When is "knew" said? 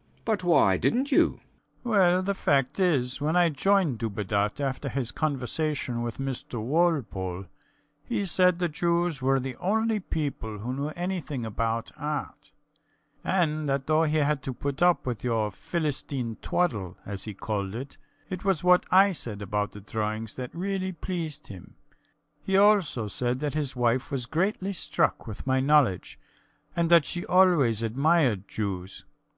10.72-10.88